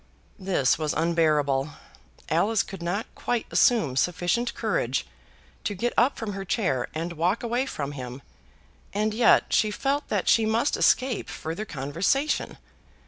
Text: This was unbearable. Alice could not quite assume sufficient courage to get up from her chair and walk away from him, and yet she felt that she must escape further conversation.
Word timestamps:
This 0.39 0.79
was 0.79 0.93
unbearable. 0.95 1.73
Alice 2.27 2.63
could 2.63 2.81
not 2.81 3.05
quite 3.13 3.45
assume 3.51 3.95
sufficient 3.95 4.55
courage 4.55 5.05
to 5.63 5.75
get 5.75 5.93
up 5.95 6.17
from 6.17 6.33
her 6.33 6.43
chair 6.43 6.87
and 6.95 7.13
walk 7.13 7.43
away 7.43 7.67
from 7.67 7.91
him, 7.91 8.23
and 8.95 9.13
yet 9.13 9.53
she 9.53 9.69
felt 9.69 10.07
that 10.07 10.27
she 10.27 10.43
must 10.47 10.75
escape 10.75 11.29
further 11.29 11.65
conversation. 11.65 12.57